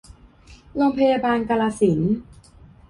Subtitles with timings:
[0.75, 2.15] โรงพยาบาลกาฬสินธุ์